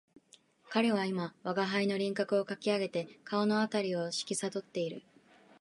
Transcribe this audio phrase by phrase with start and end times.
[0.71, 5.03] 彼は今吾輩の輪廓をかき上げて顔のあたりを色彩っている